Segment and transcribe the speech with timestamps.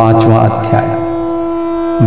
[0.00, 0.86] पांचवा अध्याय।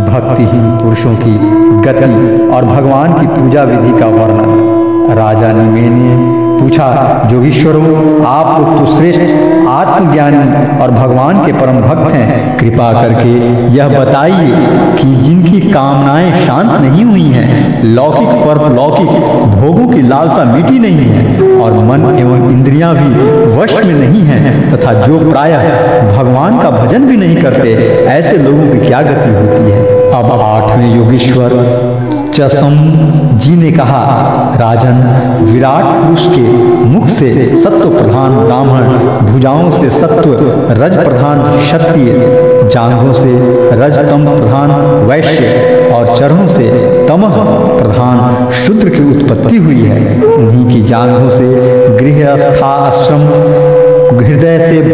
[0.06, 1.34] भक्तिहीन पुरुषों की
[1.80, 6.86] गति और भगवान की पूजा विधि का वर्णन। राजा निमे ने पूछा,
[7.30, 7.84] जोगीश्वरों,
[8.26, 9.20] आप तो श्रेष्ठ
[9.68, 13.32] आत्मज्ञानी और भगवान के परम भक्त हैं। कृपा करके
[13.76, 14.50] यह बताइए
[14.98, 19.08] कि जिनकी कामनाएँ शांत नहीं हुई हैं, लौकिक पर लौकिक
[19.54, 23.08] भोगों की लालसा मिटी नहीं है और मन एवं इंद्रियाँ भी
[23.56, 27.74] वश में नहीं हैं, तथा जो प्रायः भगवान का भजन भी नहीं करते,
[28.08, 29.82] ऐसे लोगों की क्या गति होती है?
[30.14, 31.52] अब आठवें योगीश्वर
[32.36, 33.98] चसम जी ने कहा,
[34.60, 34.96] राजन,
[35.44, 36.42] विराट पुरुष के
[36.86, 38.82] मुख से सत्व प्रधान ब्राह्मण,
[39.26, 40.32] भुजाओं से सत्व
[40.80, 42.12] रज प्रधान क्षत्रिय,
[42.72, 43.34] जांघों से
[43.76, 44.70] रजतम प्रधान
[45.06, 46.68] वैश्य और चरणों से
[47.08, 47.36] तमह
[47.78, 51.48] प्रधान शूद्र की उत्पत्ति हुई है। उन्हीं की जांघों से
[51.98, 53.22] गृहस्था आश्रम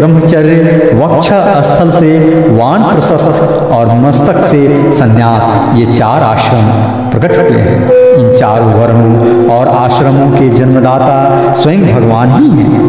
[0.00, 1.26] ब्रह्मचर्य, वक्ष
[1.66, 2.10] स्थल से
[2.50, 6.70] वान प्रशस्त और मस्तक से संन्यास, ये चार आश्रम
[7.10, 12.80] प्रकट हुए हैं। इन चारों वर्णों और आश्रमों के जन्मदाता स्वयं भगवान ही हैं।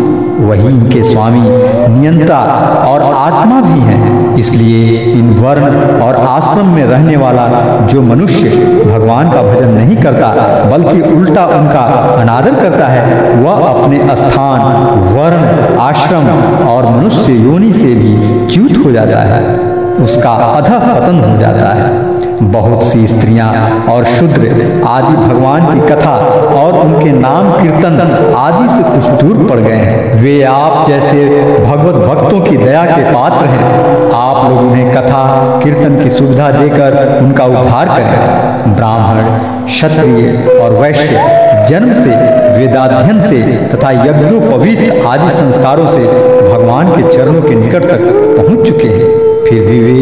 [0.45, 1.41] वही इनके स्वामी
[1.89, 2.39] नियंता
[2.87, 7.47] और आत्मा भी हैं। इसलिए इन वर्ण और आश्रम में रहने वाला
[7.85, 8.49] जो मनुष्य
[8.91, 10.27] भगवान का भजन नहीं करता,
[10.69, 11.79] बल्कि उल्टा उनका
[12.21, 14.61] अनादर करता है, वह अपने स्थान,
[15.17, 16.27] वर्ण, आश्रम
[16.67, 22.00] और मनुष्य योनि से भी च्यूत हो जाता है। उसका अधः पतन हो जाता है।
[22.41, 23.49] बहुत सी स्त्रियाँ
[23.89, 24.41] और शूद्र
[24.87, 26.15] आदि भगवान की कथा
[26.61, 27.99] और उनके नाम कीर्तन
[28.37, 31.27] आदि से कुछ दूर पड़ गए हैं। वे आप जैसे
[31.65, 35.23] भगवत भक्तों की दया के पात्र हैं। आप लोग उन्हें कथा,
[35.63, 39.23] कीर्तन की सुविधा देकर उनका उद्धार करें। ब्राह्मण,
[39.65, 42.15] क्षत्रिय और वैश्य, जन्म से,
[42.57, 46.05] वेदाध्ययन से तथा यज्ञोपवीत आदि संस्कारों से
[46.53, 48.01] भगवान के चरणों के निकट तक
[48.37, 49.20] पहुँच चुके हैं।
[49.51, 49.93] फिर भी वे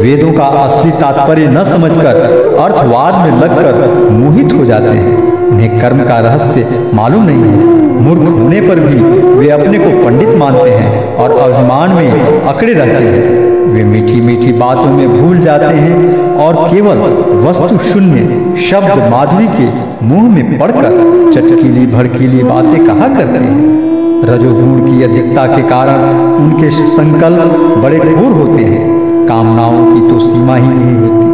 [0.00, 2.16] वेदों का असली तात्पर्य न समझकर,
[2.60, 5.16] अर्थवाद में लगकर मोहित हो जाते हैं।
[5.48, 8.98] उन्हें कर्म का रहस्य मालूम नहीं है। मूर्ख होने पर भी
[9.30, 14.52] वे अपने को पंडित मानते हैं और अभिमान में अकड़े रहते हैं। वे मीठी मीठी
[14.52, 16.98] बातों में भूल जाते हैं और केवल
[17.46, 19.70] वस्तु शून्य शब्द माधुरी के
[20.06, 23.76] मुँह में पड़कर चटकीली भड़कीली बातें कहा करते हैं।
[24.24, 26.00] रजोगुण की अधिकता के कारण
[26.36, 28.87] उनके संकल्प बड़े घोर होते हैं।
[29.28, 31.26] कामनाओं की तो सीमा ही नहीं होती।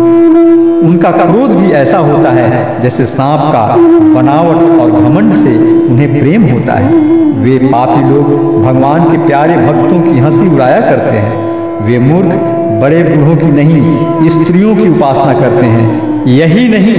[0.87, 3.66] उनका क्रोध भी ऐसा होता है, जैसे सांप का
[4.15, 5.56] बनावट और घमंड से
[5.88, 6.93] उन्हें प्रेम होता है।
[7.34, 12.34] वे पापी लोग भगवान के प्यारे भक्तों की हँसी उड़ाया करते हैं। वे मूर्ख,
[12.82, 16.94] बड़े बूढ़ों की नहीं, स्त्रियों की उपासना करते हैं। यही नहीं,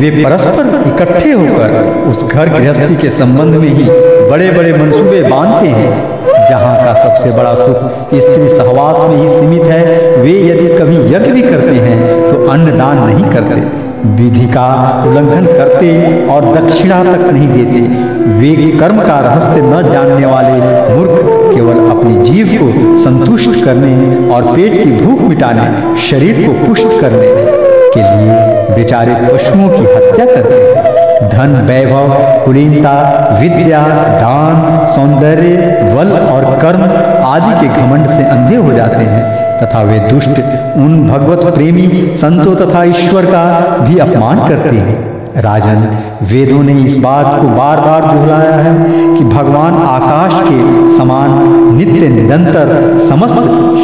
[0.00, 3.84] वे परस्पर इकट्ठे होकर उस घर गृहस्थी के संबंध में ही
[4.30, 6.09] बड़े बड़े मंसूबे बांधते हैं।
[6.50, 9.82] जहाँ का सबसे बड़ा सुख स्त्री सहवास में ही सीमित है,
[10.16, 11.98] वे यदि कभी यज्ञ भी करते हैं
[12.32, 14.68] तो अन्न दान नहीं करते। विधि का
[15.06, 15.88] उल्लंघन करते
[16.34, 17.80] और दक्षिणा तक नहीं देते।
[18.38, 21.20] वे कर्म का रहस्य न जानने वाले मूर्ख
[21.54, 23.92] केवल अपनी जीव को संतुष्ट करने
[24.34, 27.28] और पेट की भूख मिटाने, शरीर को पुष्ट करने
[27.94, 32.12] के लिए बेचारे पशुओं की हत्या करते हैं। धन, वैभव,
[32.44, 32.92] कुलीनता,
[33.40, 33.80] विद्या,
[34.20, 35.56] दान, सौंदर्य
[35.96, 36.82] बल और कर्म
[37.24, 39.22] आदि के घमंड से अंधे हो जाते हैं,
[39.58, 40.40] तथा वे दुष्ट
[40.76, 43.44] उन भगवत प्रेमी संतों तथा ईश्वर का
[43.80, 44.98] भी अपमान करते हैं।
[45.42, 45.86] राजन,
[46.22, 48.74] वेदों ने इस बात को बार बार दोहराया है
[49.16, 53.36] कि भगवान आकाश के समान नित्य निरंतर समस्त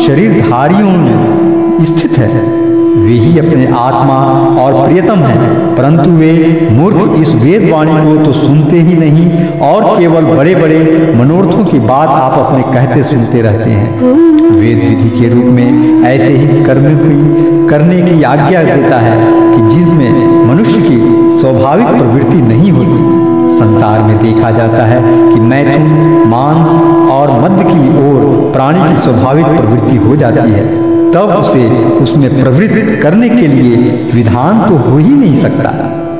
[0.06, 2.65] शरीरधारियों में स्थित है।
[2.96, 4.16] वे ही अपने आत्मा
[4.62, 9.84] और प्रियतम हैं, परंतु वे मूर्ख इस वेद वाणी को तो सुनते ही नहीं और
[9.98, 10.78] केवल बड़े बड़े
[11.16, 14.14] मनोरथों की बात आपस में कहते सुनते रहते हैं।
[14.52, 19.16] वेद विधि के रूप में ऐसे ही कर्म की करने की आज्ञा देता है
[19.52, 20.98] कि जिसमें मनुष्य की
[21.40, 25.00] स्वाभाविक प्रवृत्ति नहीं होती। संसार में देखा जाता है
[25.32, 25.84] कि मैथुन,
[26.28, 26.68] मांस
[27.10, 30.85] और मध्य की ओर प्राणी की स्वाभाविक प्रवृत्ति हो जाती है।
[31.16, 31.66] तब उसे
[31.96, 33.76] उसमें प्रवृत्त करने के लिए
[34.14, 35.70] विधान तो हो ही नहीं सकता।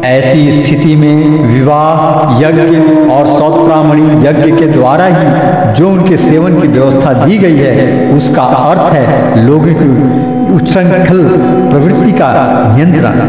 [0.04, 2.76] ऐसी स्थिति में विवाह, यज्ञ
[3.12, 8.42] और सौत्रामणि यज्ञ के द्वारा ही जो उनके सेवन की व्यवस्था दी गई है, उसका
[8.42, 9.88] अर्थ है लोगों की
[10.54, 11.22] उच्छृंखल
[11.70, 12.30] प्रवृत्ति का
[12.76, 13.20] नियंत्रण,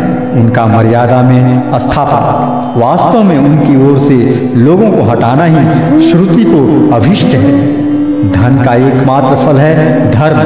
[0.42, 4.18] उनका मर्यादा में स्थापना। वास्तव में उनकी ओर से
[4.56, 7.87] लोगों को हटाना ही श्रुति को अभिष्ट है।
[8.34, 10.40] धन का एकमात्र फल है धर्म,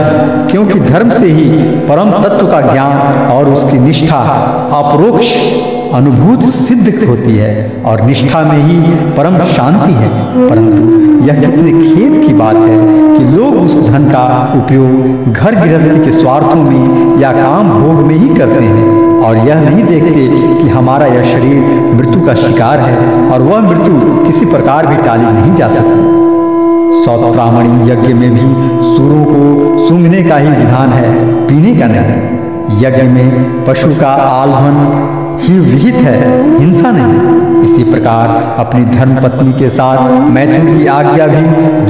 [0.52, 1.50] क्योंकि धर्म से ही
[1.88, 4.20] परम तत्व का ज्ञान और उसकी निष्ठा
[4.78, 5.36] अपरोक्ष
[5.94, 7.52] अनुभूत सिद्ध होती है
[7.86, 8.76] और निष्ठा में ही
[9.18, 10.10] परम शांति है।
[10.50, 12.78] परंतु यह कितने खेद की बात है
[13.18, 14.24] कि लोग उस धन का
[14.56, 19.62] उपयोग घर गृहस्थी के स्वार्थों में या काम भोग में ही करते हैं और यह
[19.62, 20.28] नहीं देखते
[20.62, 21.60] कि हमारा यह शरीर
[21.96, 22.98] मृत्यु का शिकार है
[23.32, 26.21] और वह मृत्यु किसी प्रकार भी टाली नहीं जा सकती।
[26.94, 28.40] सौत्रामणि यज्ञ में भी
[28.96, 35.08] सूरों को सूंघने का ही विधान है, पीने का नहीं। यज्ञ में पशु का आलभन
[35.42, 41.28] ही विहित है, हिंसा नहीं। इसी प्रकार अपनी धर्म पत्नी के साथ मैथुन की आज्ञा
[41.28, 41.42] भी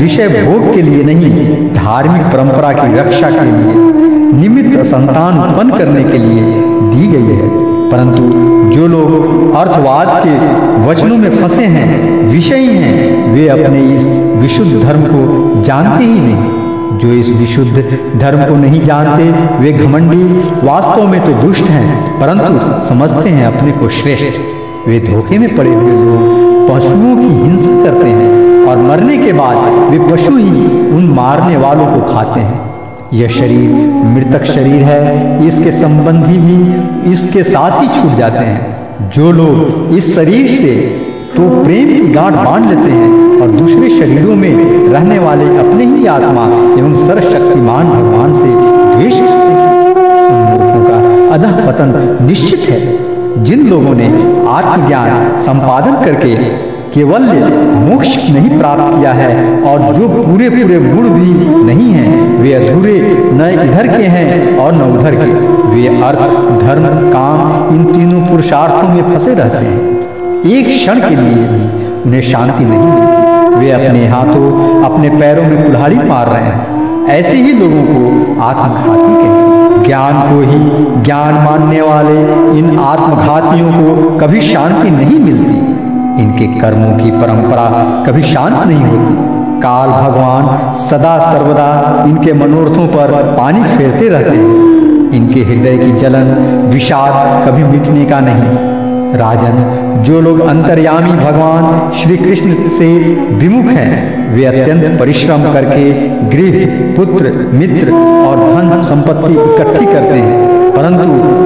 [0.01, 3.73] विषय भोग के लिए नहीं, धार्मिक परंपरा की रक्षा के लिए,
[4.41, 8.21] निमित्त संतान उत्पन्न करने के लिए दी गई है। परंतु
[8.75, 9.11] जो लोग
[9.55, 10.35] अर्थवाद के
[10.89, 16.97] वचनों में फंसे हैं, विषयी हैं, वे अपने इस विशुद्ध धर्म को जानते ही नहीं।
[16.97, 19.23] जो इस विशुद्ध धर्म को नहीं जानते,
[19.63, 20.23] वे घमंडी,
[20.67, 24.39] वास्तव में तो दुष्ट हैं, परंतु समझते हैं अपने को श्रेष्ठ।
[24.87, 29.57] वे धोखे में पड़े हुए लोग, पशुओं की हिंसा करते हैं और मरने के बाद
[29.89, 32.59] वे पशु ही उन मारने वालों को खाते हैं।
[33.13, 33.69] यह शरीर
[34.05, 40.15] मृतक शरीर है, इसके संबंधी भी इसके साथ ही छूट जाते हैं। जो लोग इस
[40.15, 41.00] शरीर से
[41.37, 44.55] तो प्रेम की गांठ बाँध लेते हैं और दूसरे शरीरों में
[44.89, 46.43] रहने वाले अपने ही आत्मा
[46.79, 48.47] एवं सर्वशक्तिमान भगवान से
[48.95, 49.71] द्वेष करते हैं।
[50.87, 53.11] का अधः पतन निश्चित है।
[53.43, 54.07] जिन लोगों ने
[54.49, 56.35] आत्मज्ञान संपादन करके
[56.93, 57.21] केवल
[57.73, 63.17] मोक्ष नहीं प्राप्त किया है और जो पूरे पूरे गुण भी नहीं हैं, वे अधूरे
[63.33, 65.31] न इधर के हैं और न उधर के।
[65.75, 66.19] वे अर्थ,
[66.61, 70.00] धर्म, काम इन तीनों पुरुषार्थों में फंसे रहते हैं।
[70.45, 75.63] एक क्षण के लिए भी उन्हें शांति नहीं मिलती। वे अपने हाथों, अपने पैरों में
[75.63, 80.59] कुल्हाड़ी मार रहे हैं। ऐसे ही लोगों को आत्मघाती कहते ज्ञान को ही
[81.03, 82.21] ज्ञान मानने वाले
[82.59, 85.57] इन आत्मघातियों को कभी शांति नहीं मिलती।
[86.23, 87.65] इनके कर्मों की परंपरा
[88.07, 89.15] कभी शांत नहीं होती।
[89.61, 96.35] काल भगवान सदा सर्वदा इनके मनोरथों पर पानी फेरते रहते हैं। इनके हृदय की जलन,
[96.67, 98.71] विषाद कभी मिटने का नहीं।
[99.17, 102.87] राजन जो लोग अंतर्यामी भगवान श्री कृष्ण से
[103.35, 105.91] विमुख हैं वे अत्यंत परिश्रम करके
[106.29, 111.03] गृह पुत्र मित्र और धन संपत्ति इकट्ठी करते हैं परंतु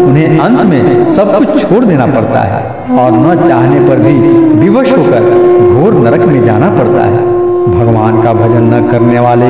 [0.07, 2.63] उन्हें अंत में सब कुछ छोड़ देना पड़ता है
[2.99, 4.13] और न चाहने पर भी
[4.59, 5.21] विवश होकर
[5.73, 7.23] घोर नरक में जाना पड़ता है।
[7.65, 9.47] भगवान का भजन न करने वाले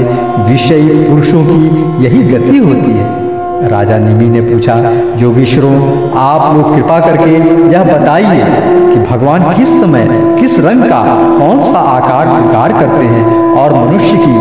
[0.51, 3.24] विषयी पुरुषों की यही गति होती है।
[3.67, 4.75] राजा निमी ने पूछा
[5.15, 5.75] जोगेश्वरों
[6.19, 7.31] आप लोग कृपा करके
[7.73, 8.43] यह बताइए
[8.91, 10.07] कि भगवान किस समय,
[10.39, 11.01] किस रंग का,
[11.39, 13.25] कौन सा आकार स्वीकार करते हैं
[13.57, 14.35] और मनुष्य की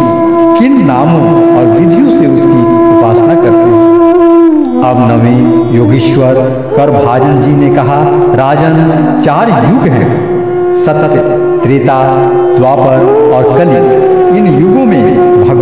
[0.59, 1.23] किन नामों
[1.56, 2.61] और विधियों से उसकी
[2.99, 3.93] उपासना करते हैं?
[4.85, 6.35] अब नवी योगेश्वर
[6.77, 7.99] कर भाजन जी ने कहा,
[8.35, 10.09] राजन, चार युग हैं
[10.85, 11.20] सत्य
[11.62, 11.99] त्रेता,
[12.56, 13.77] द्वापर और कलि
[14.38, 14.83] इन युगों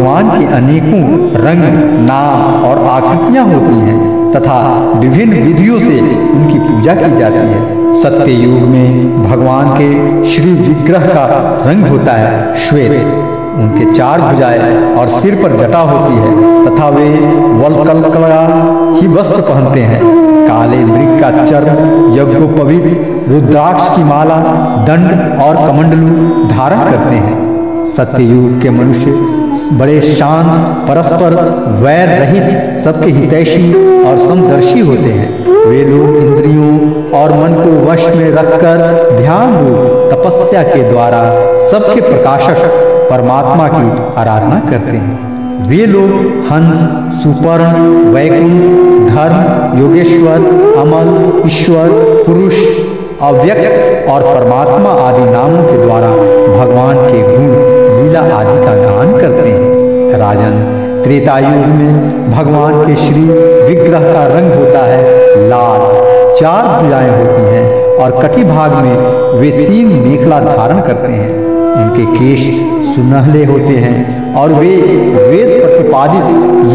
[0.02, 1.00] भगवान के अनेकों
[1.42, 1.62] रंग,
[2.06, 4.56] नाम और आकृतियाँ होती हैं, तथा
[4.96, 6.00] विभिन्न विधियों से
[6.30, 9.90] उनकी पूजा की जाती है। सत्य युग में भगवान के
[10.26, 11.24] श्री विग्रह का
[11.66, 13.04] रंग होता है श्वेत।
[13.54, 16.32] उनके चार भुजाएँ और सिर पर जटा होती है,
[16.66, 17.08] तथा वे
[17.54, 18.42] वलकलकला
[19.00, 20.02] ही वस्त्र पहनते हैं।
[20.48, 24.36] काले मृग का चर्म, यज्ञोपवीत, रुद्राक्ष की माला,
[24.88, 26.08] दंड और कमंडलू
[26.48, 27.52] धारण करते हैं।
[27.86, 31.34] सत्ययुग के मनुष्य बड़े शांत, परस्पर
[31.82, 33.72] वैर रहित सबके हितैषी
[34.04, 35.30] और समदर्शी होते हैं।
[35.66, 38.78] वे लोग इंद्रियों और मन को वश में रखकर
[39.16, 41.22] ध्यान रूप तपस्या के द्वारा
[41.70, 42.64] सबके प्रकाशक
[43.10, 46.10] परमात्मा की आराधना करते हैं। वे लोग
[46.52, 46.78] हंस,
[47.22, 47.82] सुपर्ण,
[48.14, 50.48] वैकुंठ, धर्म, योगेश्वर,
[50.78, 51.88] अमल, ईश्वर,
[52.26, 52.54] पुरुष,
[53.22, 56.08] अव्यक्त और परमात्मा आदि नामों के द्वारा
[61.04, 63.22] त्रेतायुग में भगवान के श्री
[63.68, 65.80] विग्रह का रंग होता है लाल।
[66.40, 68.94] चार भुजाएँ होती हैं और कटी भाग में
[69.40, 71.30] वे तीन मेखला धारण करते हैं।
[71.74, 72.44] उनके केश
[72.94, 74.76] सुनहले होते हैं और वे
[75.30, 76.24] वेद प्रतिपादित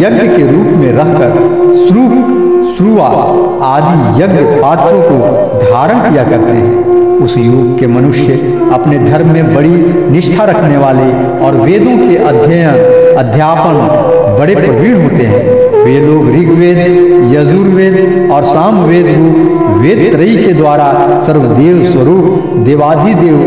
[0.03, 1.33] यज्ञ के रूप में रहकर
[1.77, 2.05] श्रु
[2.73, 3.07] श्रुआ
[3.65, 5.17] आदि यज्ञ पात्रों को
[5.61, 6.85] धारण किया करते हैं।
[7.17, 8.33] उस युग के मनुष्य
[8.73, 9.69] अपने धर्म में बड़ी
[10.11, 11.07] निष्ठा रखने वाले
[11.45, 12.69] और वेदों के अध्ययन,
[13.17, 13.77] अध्यापन
[14.39, 15.41] बड़े प्रवीण होते हैं।
[15.83, 16.77] वे लोग ऋग्वेद,
[17.33, 23.37] यजुर्वेद और सामवेद रूप वेद त्रयी के द्वारा सर्वदेव स्वरूप, देवाधिदेव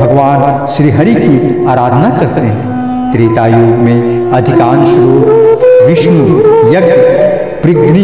[0.00, 6.24] भगवान श्रीहरि की आराधना करते हैं। त्रेतायुग में अधिकांश लोग विष्णु,
[6.72, 6.92] यज्ञ
[7.62, 8.02] प्रिग्नि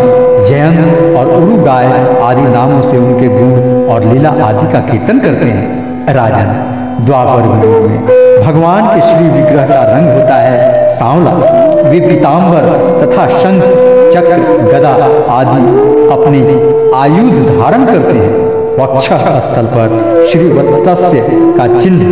[0.49, 1.85] जयंत और उरु गाय
[2.21, 3.51] आदि नामों से उनके गुण
[3.93, 6.53] और लीला आदि का कीर्तन करते हैं। राजन,
[7.05, 8.16] द्वापर में
[8.47, 11.31] भगवान के श्री विग्रह का रंग होता है सांवला
[11.89, 12.67] वे पीताम्बर
[13.01, 13.63] तथा शंख,
[14.13, 14.37] चक्र,
[14.67, 14.91] गदा
[15.33, 15.63] आदि
[16.13, 16.39] अपने
[16.97, 18.45] आयुध धारण करते हैं।
[18.77, 19.05] वक्ष
[19.45, 21.27] स्थल पर श्री वत्स्य
[21.57, 22.05] का चिन्ह,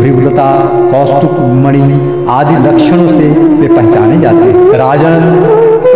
[0.00, 0.48] वृवलता,
[0.92, 1.82] कौस्तुक, मणि
[2.30, 3.28] आदि लक्षणों से
[3.58, 5.22] वे पहचाने जाते हैं। राजन,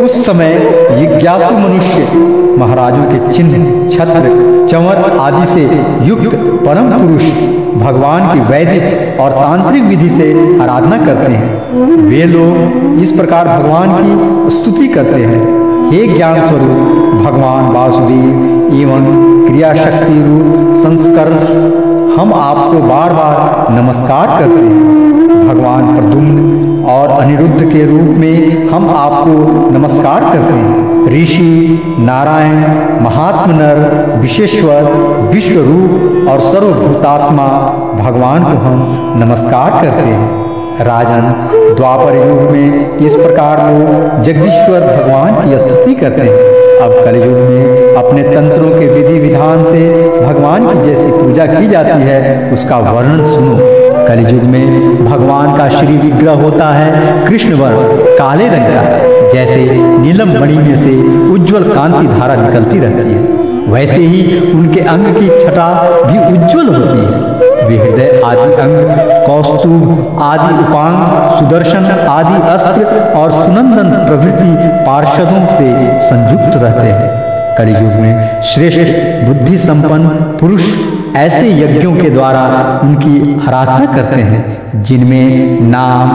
[0.05, 0.55] उस समय
[0.91, 2.13] जिज्ञासु मनुष्य
[2.59, 5.63] महाराजों के चिन्ह, छत्र चंवर आदि से
[6.05, 6.35] युक्त
[6.67, 7.25] परम पुरुष
[7.75, 10.27] भगवान की वैदिक और तांत्रिक विधि से
[10.61, 17.23] आराधना करते हैं। वे लोग इस प्रकार भगवान की स्तुति करते हैं। हे ज्ञान स्वरूप
[17.23, 19.07] भगवान वासुदेव, एवं
[19.47, 21.39] क्रिया शक्ति रूप संस्करण,
[22.19, 28.89] हम आपको बार बार नमस्कार करते हैं। भगवान प्रदुम्न और अनिरुद्ध के रूप में हम
[28.91, 32.57] आपको नमस्कार करते हैं। ऋषि, नारायण,
[33.05, 33.79] महात्मनर
[34.21, 34.83] विशेश्वर
[35.33, 37.47] विश्व रूप और सर्वभूतात्मा
[38.03, 40.49] भगवान को हम नमस्कार करते हैं।
[40.85, 41.33] राजन,
[41.75, 46.37] द्वापर युग में इस प्रकार लोग जगदीश्वर भगवान की स्तुति करते हैं।
[46.79, 52.03] अब कलयुग में अपने तंत्रों के विधि विधान से भगवान की जैसी पूजा की जाती
[52.03, 53.78] है, उसका वर्णन सुनो।
[54.09, 59.65] कलयुग में भगवान का श्री विग्रह होता है कृष्ण वर्ण काले रंग का। जैसे
[59.99, 60.95] नीलम मणि में से
[61.33, 63.21] उज्जवल कांति धारा निकलती रहती है,
[63.73, 65.69] वैसे ही उनके अंग की छटा
[66.07, 68.77] भी उज्जवल होती है। वे हृदय आदि अंग,
[69.27, 70.99] कौस्तुभ आदि उपांग,
[71.38, 74.50] सुदर्शन आदि अस्त्र और सुनंदन प्रभृति
[74.87, 75.69] पार्षदों से
[76.09, 77.17] संयुक्त रहते हैं।
[77.59, 78.95] कलयुग में श्रेष्ठ
[79.27, 80.09] बुद्धि संपन्न
[80.41, 80.71] पुरुष
[81.19, 82.43] ऐसे यज्ञों के द्वारा
[82.83, 86.11] उनकी आराधना करते हैं, जिनमें नाम,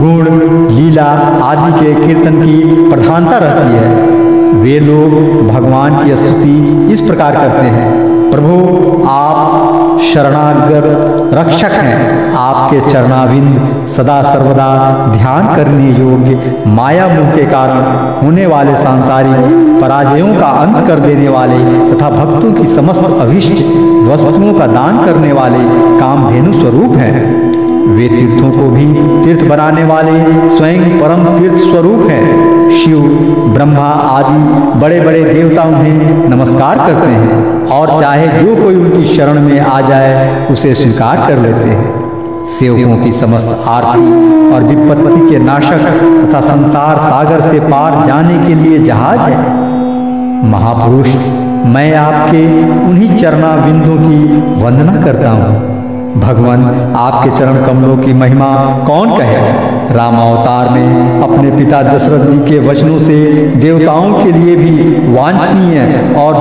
[0.00, 0.28] गुण,
[0.70, 1.06] लीला
[1.44, 4.22] आदि के कीर्तन की प्रधानता रहती है।
[4.60, 5.12] वे लोग
[5.48, 7.90] भगवान की स्तुति इस प्रकार करते हैं,
[8.30, 14.68] प्रभु, आप शरणागत रक्षक हैं। आपके चरणाविंद सदा सर्वदा
[15.12, 17.82] ध्यान करने योग्य, माया मुख के कारण
[18.16, 21.58] होने वाले सांसारिक पराजयों का अंत कर देने वाले
[21.92, 23.64] तथा भक्तों की समस्त अभिष्ट
[24.04, 25.64] वस्तुओं का दान करने वाले
[26.00, 27.43] कामधेनु स्वरूप हैं।
[27.86, 28.86] वे तीर्थों को भी
[29.24, 30.12] तीर्थ बनाने वाले
[30.56, 33.00] स्वयं परम तीर्थ स्वरूप हैं। शिव,
[33.54, 39.40] ब्रह्मा आदि बड़े बड़े देवता उन्हें नमस्कार करते हैं और चाहे जो कोई उनकी शरण
[39.40, 44.08] में आ जाए, उसे स्वीकार कर लेते हैं। सेवकों की समस्त आरती
[44.54, 45.84] और विपत्ति के नाशक
[46.24, 49.36] तथा संसार सागर से पार जाने के लिए जहाज़ है।
[50.50, 51.08] महापुरुष,
[51.66, 52.46] मैं आपके
[52.88, 55.73] उन्हीं चरणा बिंदु की वंदना करता हूँ।
[56.16, 58.46] भगवान, आपके चरण कमलों की महिमा
[58.86, 59.36] कौन कहे?
[59.94, 63.16] राम अवतार में अपने पिता दशरथ जी के वचनों से
[63.56, 64.70] देवताओं के लिए भी
[65.16, 65.80] वांछनीय
[66.18, 66.34] और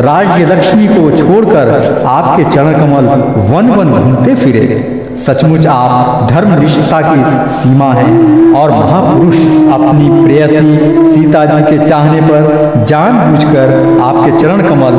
[0.00, 3.06] राज्य लक्ष्मी को छोड़कर आपके चरण कमल
[3.54, 8.10] वन वन घूमते फिरे। सचमुच आप धर्म निष्ठा की सीमा है
[8.54, 9.36] और महापुरुष
[9.72, 10.78] अपनी प्रेयसी
[11.12, 14.92] सीता जी के चाहने पर जानबूझकर आपके चरण कमल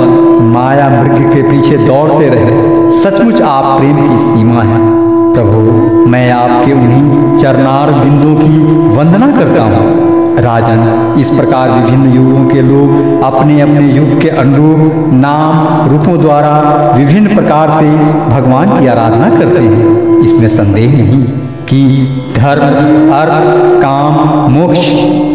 [0.43, 4.79] माया मृग के पीछे दौड़ते रहे। सचमुच आप प्रेम की सीमा है।
[5.33, 5.59] प्रभु,
[6.09, 8.57] मैं आपके उन्हीं चरनार बिंदु की
[8.97, 15.13] वंदना करता हूँ। राजन, इस प्रकार विभिन्न युगों के लोग अपने अपने युग के अनुरूप
[15.13, 16.53] नाम, रूपों द्वारा
[16.97, 17.89] विभिन्न प्रकार से
[18.29, 21.23] भगवान की आराधना करते हैं। इसमें संदेह नहीं
[21.65, 22.07] कि
[22.37, 22.63] धर्म,
[23.13, 24.13] अर्थ, काम,
[24.51, 24.79] मोक्ष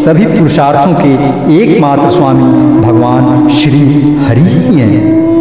[0.05, 1.15] सभी पुरुषार्थों के
[1.55, 3.81] एकमात्र स्वामी भगवान श्री
[4.29, 5.36] हरि ही हैं।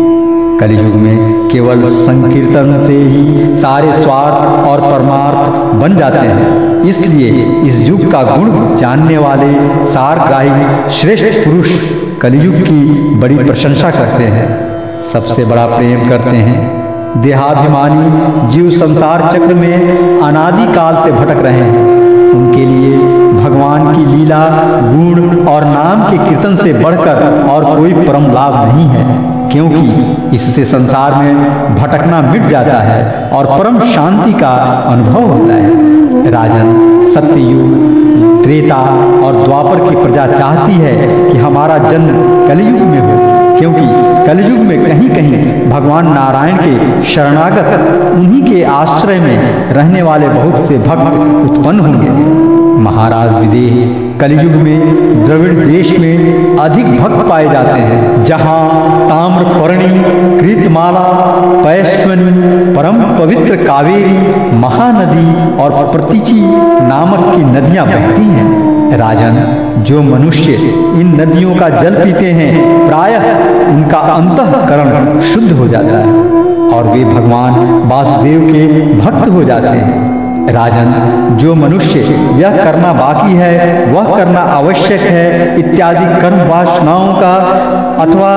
[0.59, 7.31] कलयुग में केवल संकीर्तन से ही सारे स्वार्थ और परमार्थ बन जाते हैं। इसलिए
[7.61, 9.53] इस युग का गुण जानने वाले
[9.85, 11.71] सारग्राही श्रेष्ठ पुरुष
[12.21, 14.47] कलयुग की बड़ी प्रशंसा करते हैं।
[15.13, 21.53] सबसे बड़ा प्रेम करते हैं। देहाभिमानी जीव संसार चक्र में अनादि काल से भटक रहे
[21.53, 21.85] हैं।
[22.31, 22.97] उनके लिए
[23.33, 24.45] भगवान की लीला,
[24.81, 30.65] गुण और नाम के कीर्तन से बढ़कर और कोई परम लाभ नहीं है। क्योंकि इससे
[30.65, 34.53] संसार में भटकना मिट जाता है और परम शांति का
[34.91, 36.73] अनुभव होता है। राजन
[37.15, 38.75] सत्ययुग त्रेता
[39.25, 40.95] और द्वापर की प्रजा चाहती है
[41.29, 43.17] कि हमारा जन्म कलयुग में हो,
[43.59, 43.85] क्योंकि
[44.27, 50.67] कलयुग में कहीं कहीं भगवान नारायण के शरणागत उन्हीं के आश्रय में रहने वाले बहुत
[50.67, 52.09] से भक्त उत्पन्न होंगे।
[52.81, 58.59] महाराज विदेह कलयुग में, द्रविड़ देश में अधिक भक्त पाए जाते हैं। जहाँ
[59.09, 59.89] ताम्रपर्णी
[60.39, 61.03] कृतमाला
[61.63, 62.31] पैश्वनी,
[62.75, 64.17] परम पवित्र कावेरी,
[64.57, 65.27] महानदी
[65.63, 66.41] और प्रतीची
[66.87, 69.37] नामक की नदियाँ बहती हैं। राजन,
[69.83, 70.53] जो मनुष्य
[70.99, 73.23] इन नदियों का जल पीते हैं, प्रायः
[73.67, 76.13] उनका अंतकरण शुद्ध हो जाता है
[76.69, 77.53] और वे भगवान
[77.85, 78.67] वासुदेव के
[78.97, 80.04] भक्त हो जाते हैं।
[80.49, 80.91] राजन,
[81.37, 81.99] जो मनुष्य
[82.39, 87.33] यह करना बाकी है, वह करना आवश्यक है, इत्यादि कर्म वासनाओं का
[88.03, 88.29] अथवा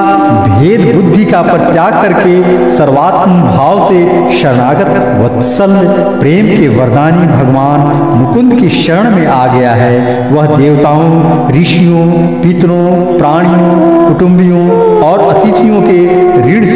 [0.48, 3.98] भेद बुद्धि का परित्याग करके सर्वात्म भाव से
[4.38, 5.74] शरणागत वत्सल
[6.20, 7.80] प्रेम के वरदानी भगवान
[8.18, 12.06] मुकुंद की शरण में आ गया है। वह देवताओं, ऋषियों,
[12.42, 14.66] पितरों, प्राणियों, कुटुंबियों
[15.02, 15.98] और अतिथियों के
[16.42, 16.66] ऋण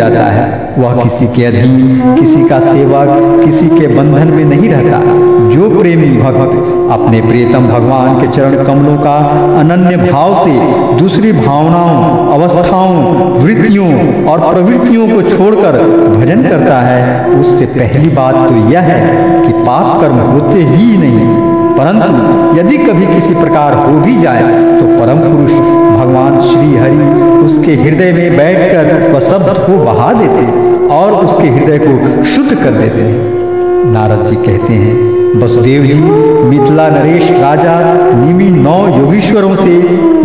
[0.00, 0.44] जाता है।
[0.78, 4.98] वह किसी के अधीन, किसी का सेवक, किसी के बंधन में नहीं रहता।
[5.50, 6.52] जो प्रेमी भक्त
[6.92, 9.16] अपने प्रियतम भगवान के चरण कमलों का
[9.60, 10.52] अनन्य भाव से
[10.98, 12.94] दूसरी भावनाओं, अवस्थाओं,
[13.42, 13.90] वृत्तियों
[14.24, 15.78] और प्रवृत्तियों को छोड़कर
[16.16, 19.00] भजन करता है, उससे पहली बात तो यह है
[19.42, 21.49] कि पाप कर्म होते ही नहीं।
[21.80, 24.42] परंतु यदि कभी किसी प्रकार हो भी जाए
[24.80, 27.06] तो परम पुरुष भगवान श्री हरि
[27.44, 30.44] उसके हृदय में बैठकर वह सबको बहा देते
[30.94, 33.08] और उसके हृदय को शुद्ध कर देते
[33.92, 35.94] नारद जी कहते हैं वसुदेव जी,
[36.44, 37.74] मिथिला नरेश राजा,
[38.14, 39.74] निमि नौ योगीश्वरों से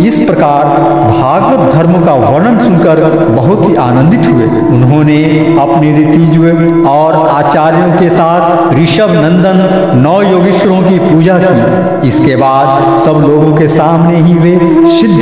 [0.06, 0.64] इस प्रकार
[1.10, 5.18] भागवत धर्म का वर्णन सुनकर बहुत ही आनंदित हुए। उन्होंने
[5.60, 6.38] अपने ऋतिज
[6.88, 13.54] और आचार्यों के साथ ऋषभ नंदन नौ योगीश्वरों की पूजा की। इसके बाद सब लोगों
[13.56, 14.58] के सामने ही वे
[14.92, 15.20] सिद्ध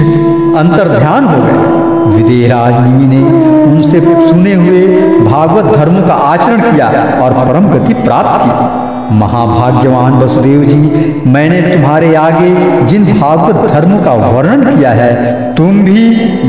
[0.59, 3.23] अंतर्ध्यान हो गए। विदेहराज निमि ने
[3.63, 4.83] उनसे सुने हुए
[5.21, 6.89] भागवत धर्म का आचरण किया
[7.23, 14.13] और परम गति प्राप्त की। महाभाग्यवान वसुदेव जी, मैंने तुम्हारे आगे जिन भागवत धर्म का
[14.15, 16.05] वर्णन किया है, तुम भी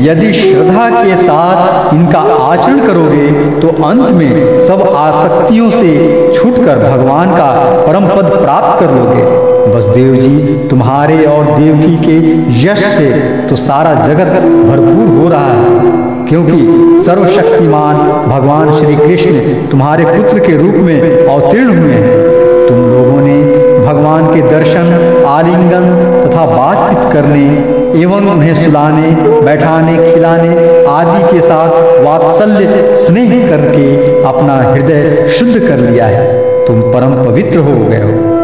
[0.06, 3.26] यदि श्रद्धा के साथ इनका आचरण करोगे
[3.60, 7.50] तो अंत में सब आसक्तियों से छूटकर भगवान का
[7.86, 9.22] परम पद प्राप्त कर लोगे।
[9.68, 12.16] वसुदेव जी, तुम्हारे और देवकी के
[12.62, 13.10] यश से
[13.48, 14.32] तो सारा जगत
[14.66, 15.94] भरपूर हो रहा है,
[16.28, 17.96] क्योंकि सर्वशक्तिमान
[18.28, 22.35] भगवान श्री कृष्ण तुम्हारे पुत्र के रूप में अवतीर्ण हुए हैं।
[23.86, 25.84] भगवान के दर्शन, आलिंगन
[26.22, 27.44] तथा बातचीत करने
[28.02, 29.10] एवं उन्हें सुलाने,
[29.42, 30.48] बैठाने, खिलाने
[30.88, 33.86] आदि के साथ वात्सल्य, स्नेह करके
[34.24, 38.34] अपना हृदय शुद्ध कर लिया है। तुम परम पवित्र हो गए हो।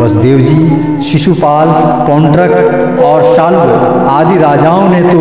[0.00, 1.68] वसुदेव जी शिशुपाल,
[2.06, 5.18] पौंड्रक और शाल्व आदि राजाओं ने तो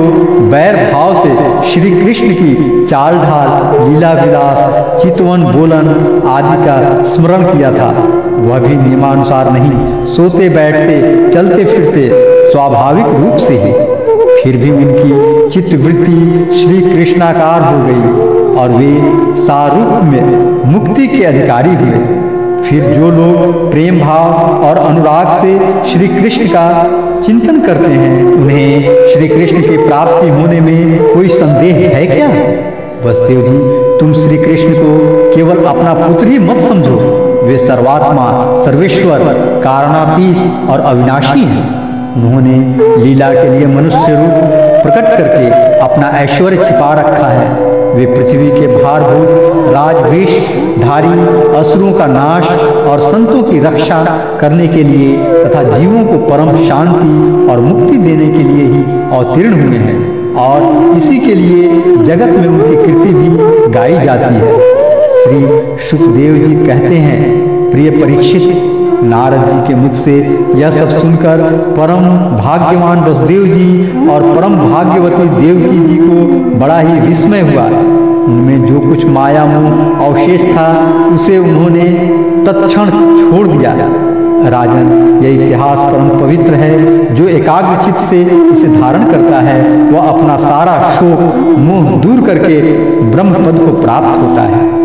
[0.52, 3.50] बैर भाव से श्री कृष्ण की चाल ढाल
[3.82, 5.88] लीला विलास चितवन, बोलन
[6.30, 7.90] आदि का स्मरण किया था।
[8.40, 12.10] वह भी नियमानुसार नहीं, सोते, बैठते, चलते, फिरते,
[12.52, 13.74] स्वाभाविक रूप से ही।
[14.44, 18.30] फिर भी उनकी चित्तवृत्ति श्री कृष्णाकार हो गई
[18.62, 19.02] और वे
[19.42, 22.20] सारूप में मुक्ति के अधिकारी हुए।
[22.64, 24.34] फिर जो लोग प्रेम भाव
[24.66, 26.84] और अनुराग से श्री कृष्ण का
[27.26, 32.28] चिंतन करते हैं, उन्हें श्री कृष्ण की प्राप्ति होने में कोई संदेह है क्या?
[33.10, 33.58] वसुदेव जी
[34.00, 38.26] तुम श्री कृष्ण को केवल अपना पुत्र ही मत समझो। वे सर्वात्मा,
[38.66, 39.20] सर्वेश्वर,
[39.64, 41.64] कारणातीत और अविनाशी हैं।
[42.16, 42.58] उन्होंने
[43.04, 44.36] लीला के लिए मनुष्य रूप
[44.84, 47.50] प्रकट करके अपना ऐश्वर्य छिपा रखा है।
[47.94, 50.30] वे पृथ्वी के भारभूत राजवेश
[50.82, 51.08] धारी
[51.58, 52.52] असुरों का नाश
[52.88, 54.04] और संतों की रक्षा
[54.42, 58.84] करने के लिए तथा जीवों को परम शांति और मुक्ति देने के लिए ही
[59.18, 61.68] अवतीर्ण हुए हैं। और इसी के लिए
[62.04, 64.79] जगत में उनकी कृति भी गाई जाती है।
[65.30, 65.48] श्री
[65.90, 68.42] सुखदेव जी कहते हैं, प्रिय परीक्षित,
[69.04, 70.14] नारद जी के मुख से
[70.56, 71.42] यह सब सुनकर
[71.78, 72.02] परम
[72.38, 76.26] भाग्यवान वसुदेव जी और परम भाग्यवती देवकी जी को
[76.60, 77.66] बड़ा ही विस्मय हुआ।
[78.26, 80.68] उनमें जो कुछ माया मोह अवशेष था,
[81.14, 81.84] उसे उन्होंने
[82.48, 83.76] तत्क्षण छोड़ दिया।
[84.50, 89.62] राजन, यह इतिहास परम पवित्र है, जो एकाग्र चित्त से इसे धारण करता है,
[89.92, 91.20] वह अपना सारा शोक
[91.60, 92.62] मोह दूर करके
[93.12, 94.79] ब्रह्म पद को प्राप्त होता है।